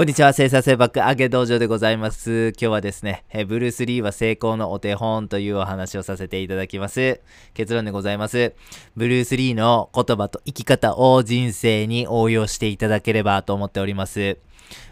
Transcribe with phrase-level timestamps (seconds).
[0.00, 2.54] こんにちは、生産性バック上げ道場でございます。
[2.58, 7.20] 今日はですね、えブルース・リーは成功のお手本というお話をさせていただきます。
[7.52, 8.54] 結論でございます。
[8.96, 14.38] ブルース・リーの言葉と生き方を人生に応用していただければと思っております。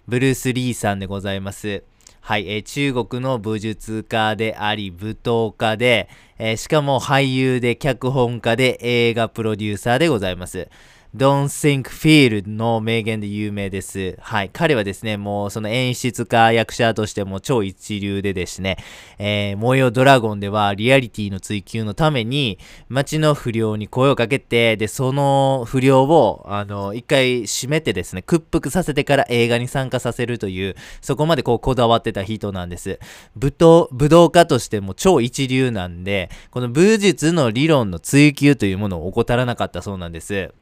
[0.07, 1.85] ブルース・リーさんでございます。
[2.21, 10.69] はい、えー、中国の武術家であり、舞踏家で、えー、しかも俳優で脚本家で映画プロデューサーでございます。
[11.17, 14.19] Don't Think Feel の名言で有名です。
[14.21, 14.51] はい。
[14.51, 18.77] 彼はですね、もうその演出家、役者としても超一流でですね、
[19.19, 22.59] えー、模様ドラゴンではリアリティの追求のために、
[22.91, 33.01] 街の不良に声をかけて、で、その不良を、あの、一回締めてですね、屈服させてから映画に参加させるという、そこまでこうこだわってた人なんです。
[33.35, 40.53] 武道、武道家としても超一流なんで、この武術の理論の追求というものを怠らなかったそうなんです。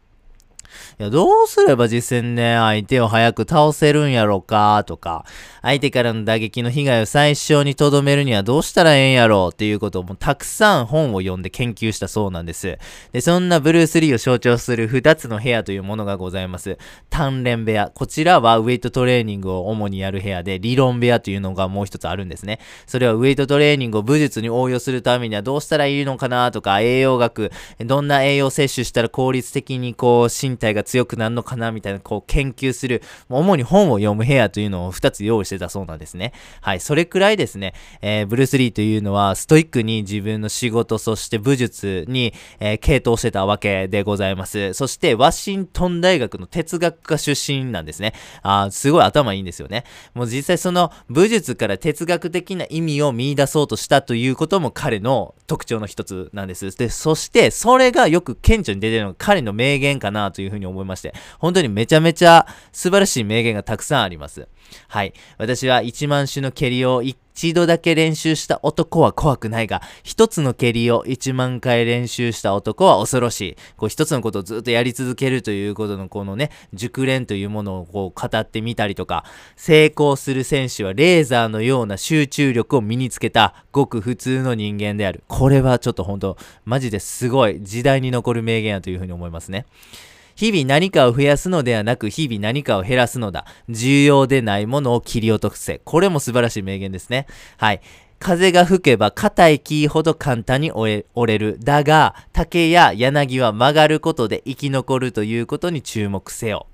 [0.98, 5.24] いや、どうすれば実戦ね、相手を早く倒せるんやろか、とか、
[5.62, 12.78] 相手からの打撃の被害を最小に留めるにはどうしたらええんやろうっていうことをもうたくさん本を読んで研究したそうなんです。
[13.12, 16.78] で、そんなブルース・リーを象徴する2つの部屋というものがございます。
[17.10, 17.90] 鍛錬部屋。
[17.94, 22.60] こちらはウェイトトレーニングを主にやる部屋で、理論部屋というのがもう一つあるんですね。
[22.86, 26.50] それはウェイトトレーニングを武術に応用するためにはどうしたらいいのかな？
[26.52, 36.32] とか、栄養学、どんな栄養摂取したら効率的にこう身体が強くなるのかなみたいな、こう研究する、主に本を読む部屋というのを2つ用意してたそうなんですね。
[36.60, 44.72] はい、それくらいですね、えー、ブルース・リーというのは、ストイックに自分の仕事、そして武術に、えー、傾倒してたわけでございます。
[44.74, 48.12] そして、ワシントン大学の哲学科出身なんですね。
[48.42, 49.84] あすごい頭いいんですよね。
[50.14, 56.76] もう実際その武術から哲学的な意味を見出そうとしたということも彼の特徴の一つなんです。
[56.76, 64.48] で、そして、それがよく顕著に出てるのが彼の名言かなというふうに思いまして、本当にめちゃめちゃ素晴らしい名言がたくさんあります。
[64.88, 65.12] はい。
[65.38, 73.56] 私は1万種の蹴りを一度だけ練習した男は怖くないが、一つの蹴りを1万回練習した男は恐ろしい。
[73.76, 79.24] こう一つのことをずっとやり続けるということのこのね、熟練というものをこう語ってみたりとか、
[79.54, 85.22] 成功する選手はレーザーのような集中力を身につけたごく普通の人間である。
[85.28, 89.66] これはちょっと本当マジですごい時代に残る名言やというふうに思いますね。
[90.36, 93.46] 日々何かを増やすのではなく、日々何かを減らすのだ。
[93.70, 95.80] 重要でないものを切り落とせ。
[95.84, 97.26] これも素晴らしい名言ですね。
[97.56, 97.80] はい。
[98.18, 101.58] 風が吹けば硬い木ほど簡単に折れる。
[101.60, 106.66] だが、竹や柳は曲がることで生き残るということに注目せよ。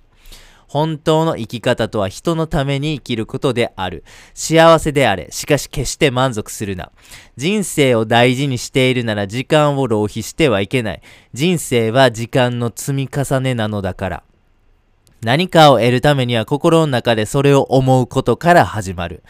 [0.73, 4.05] 本当の生き方とは人のために生きることである。
[4.33, 5.29] 幸せであれ。
[5.31, 6.91] しかし決して満足するな。
[7.37, 11.03] 人生を大事にしているなら時間を浪費してはいけない。
[11.35, 14.23] 人生は時間の積み重ねなのだから。
[15.21, 19.23] 何かを得るためには心の中でそれを思うことから始まる。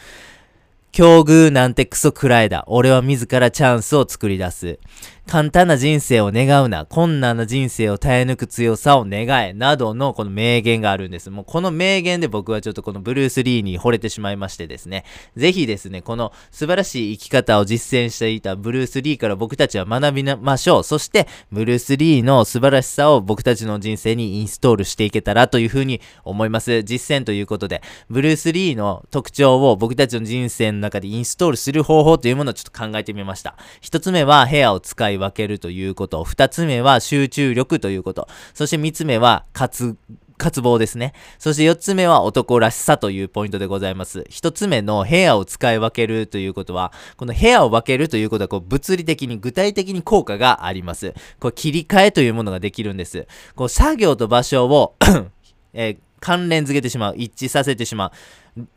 [0.93, 2.63] 境遇なんてクソくらいだ。
[2.67, 4.79] 俺は自らチャンスを作り出す。
[5.27, 6.85] 簡単な人生を願うな。
[6.85, 9.53] 困難な人生を耐え抜く強さを願え。
[9.53, 11.29] などのこの名言があるんです。
[11.31, 15.05] もうこの名言で僕はちょっとこのブルース・リーに惚れてしまいましてですね。
[15.35, 20.83] ぜひですね、この素晴らしい生き方を実践していたブルース・リーから僕たちは学びましょう。
[20.83, 26.83] そして、ブルース・リーの素晴らしさを僕たちの人生にインストールしていけたらというふうに思います。
[26.83, 33.55] 実践ということで、ブルース・リーの特徴を僕たちの人生の中でインストールする方法というものをちょっと考えてみました。
[33.81, 36.23] 一つ目は部屋を使い分けるということ。
[36.23, 38.27] 二つ目は集中力ということ。
[38.53, 39.97] そして三つ目は活、
[40.37, 41.13] 渇望ですね。
[41.39, 44.25] そして4つ目は男らしさというポイントでございます。
[44.29, 51.13] 1つ目の部屋を使い分けるということは、この部屋を分けるということはこう物理的に具体的に効果があります。
[51.39, 53.27] こう切り替えというものができるんです。
[53.55, 54.95] こう作業と場所を
[55.75, 57.15] えー、関連付けてしまう。
[57.17, 58.11] 一致させてしまう。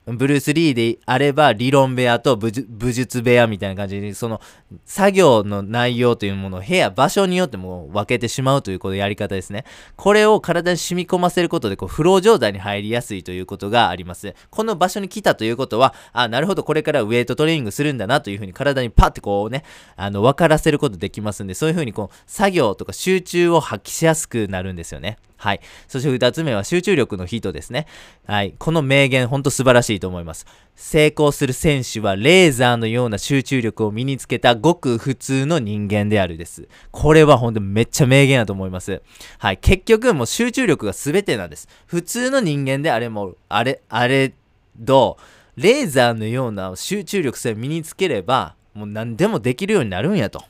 [0.06, 2.50] ブルース・リーであれば理論部屋と武
[2.92, 4.40] 術部屋みたいな感じで、その
[4.84, 9.64] 作業の内容というものを部屋、場所によっても分けてしまうというこのやり方ですね。
[9.96, 14.34] これを体に染み込ませることで、こう、フロー状態に入りやすいということがあります。
[14.50, 19.62] この場所に来たということは、あ、なるほど、これからウェイトトレーニングするんだなというふうに体にパッてこうね、
[19.96, 25.18] あの、分からせることできますんで、そういうふうにこう、作業とか集中を発揮しやすくなるんですよね。
[25.38, 25.60] はい。
[25.86, 27.86] そして二つ目は集中力のヒートですね。
[28.26, 28.54] はい。
[28.58, 30.46] この名言、ほんと素晴らしいと思います。
[30.74, 36.68] 成功する選手はレーザーのような集中力を身につけたごく普通の人間であるです。
[36.90, 39.02] これはほんとめっちゃ名言だと思います。
[39.38, 39.58] はい。
[39.58, 41.68] 結局もう集中力が全てなんです。
[41.86, 44.34] 普通の人間であれも、あれ、あれ
[44.78, 45.18] ど、
[45.56, 50.44] レーザーのような集中力さえ身につければ、もう何でもできるようになるんやと。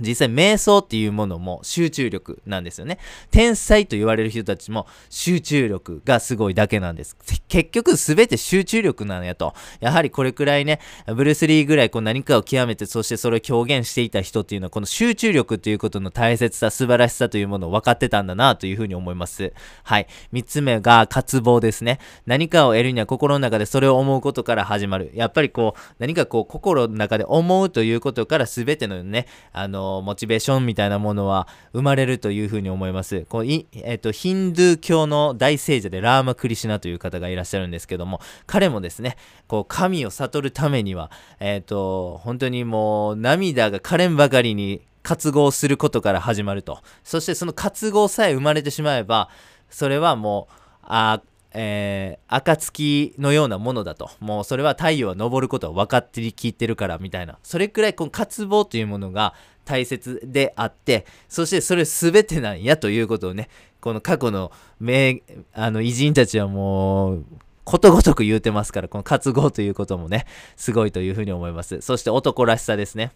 [0.00, 2.98] 実際瞑想っていうものも集中力なんですよね。
[3.30, 7.16] 天才と言われる人たちも集中力がすごいだけなんです。
[7.48, 9.54] 結局全て集中力なんやと。
[9.80, 19.52] やはりこれくらいね、ブルース・リーぐらいこう何かを極めてそしてそれを表現していた人っていうのはこの集中力ということの大切さ、素晴らしさというものを分かってたんだなというふうに思います。
[19.82, 20.06] はい。
[20.32, 21.98] 三つ目が渇望ですね。
[22.26, 25.10] 何かを得るには心の中でそれを思うことから始まる。
[25.14, 33.26] やっぱりこう何かこう心の中で思うということから全てのね、あのモチベーションみたいなものは生まれるというふうに思います。
[33.28, 46.80] こういえっ、と、ヒンドゥー教の大聖者でラーマ・クリシナという方がいらっしゃるんですけども、彼もですね、こう、神を悟るためには、えっ、と、本当にもう涙が可憐ばかりに渇望することから始まると。
[47.04, 49.30] そしてその渇望さえ生まれてしまえば、
[49.70, 54.10] それはもう、あえー、暁のようなものだと。
[54.20, 57.38] もうそれは太陽は昇ることは分かってきてるからみたいな。
[57.42, 59.34] それくらいこの渇望というものが
[59.68, 63.50] 大切であって、そしてそれ全てなんやということをね、
[63.82, 64.50] この過去の
[64.80, 65.22] 名、
[65.52, 67.24] あの偉人たちはもう、
[67.64, 70.24] ことごとく言うてますから、この渇望ということもね、
[70.56, 71.82] すごいというふうに思います。
[71.82, 73.12] そして男らしさですね。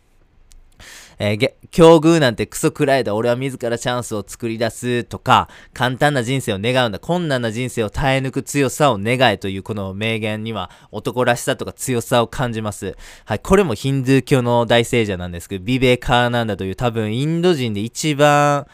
[1.19, 12.97] えー、境遇なんてクソくらえだ、俺は自らチャンスを作り出すとか、簡単な人生を願うんだ、困難な人生を耐え抜く強さを願えというこの名言には男らしさとか強さを感じます。
[13.25, 18.67] はい、これもヒンドゥー教の大聖者なんですけど、ビベカーなんだという多分インド人で一番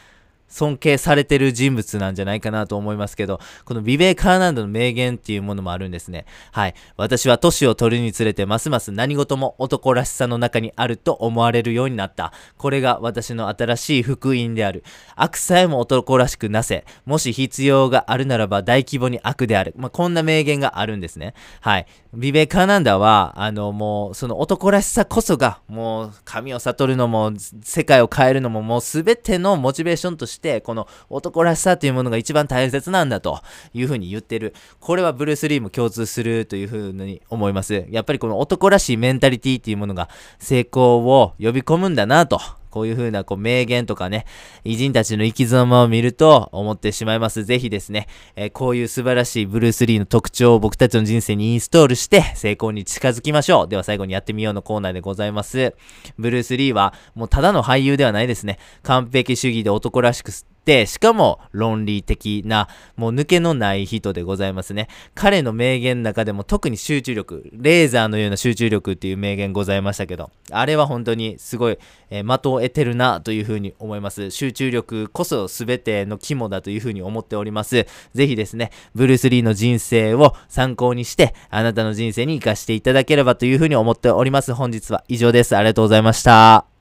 [0.49, 6.25] 尊敬されてる人物なんじゃないかなと思いますけど、このビベーカーナンドの名言っていうものもあるんですね。
[6.51, 6.73] はい。
[6.97, 12.33] 私は年を取るにつれて、ますます何事も男らしさの中にあると思われるようになった。
[12.57, 14.83] これが私の新しい福音である。
[15.15, 16.85] 悪さえも男らしくなせ。
[17.05, 19.73] もし必要があるならば大規模に悪である。
[19.77, 21.33] まあ、こんな名言があるんですね。
[21.61, 21.85] はい。
[22.13, 27.31] ビベーカーナンダは、あの、もう、その男らしさこそが、もう、神を悟るのも、
[27.63, 33.41] 世界を変えるのも、もうすべてのモチベーションとして、してこの男らしさというものが一番大切なんだと
[33.73, 34.55] いうふうに言ってる。
[34.79, 37.85] これはブルース・リーも共通するというふうに思います。
[37.89, 40.09] やっぱりこの男らしいメンタリティっていうものが
[40.39, 42.39] 成功を呼び込むんだなと
[42.69, 44.25] こういう風なこう名言とかね、
[44.63, 47.43] 偉人たちの生き様を見ると思ってしまいます。
[47.43, 53.67] ぜひですね、えー、こういう素晴らしいブルース・リーの特徴を僕たちの人生にインストールして成功に近づきましょう。
[53.67, 55.75] では最後にやってみようのコーナーでございます。
[56.17, 58.59] ブルース・リーはもうただの俳優ではないですね。
[58.83, 60.31] 完璧主義で男らしく
[60.69, 64.87] て、しかも論理的な、もう抜けのない人でございますね。
[65.15, 71.79] 彼の名言の中でも特に集中力、レーザーのような集中力っていう名言ございましたけど、あれは本当にすごい、
[72.11, 74.29] えー、的を得てるなというふうに思います。
[74.29, 77.87] 集中力こそ全ての肝だというふうに思っております。
[78.13, 84.53] ぜひですね、ブルース・リーの人生を参考にして、あなたの人生に活かしていただければというふうに思っております。
[84.53, 85.55] 本日は以上です。
[85.55, 86.78] ありがとうございました。